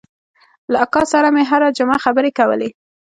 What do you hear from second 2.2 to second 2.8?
کولې.